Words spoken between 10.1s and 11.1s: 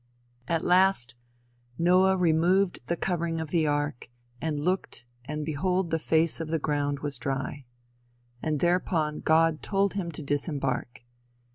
to disembark.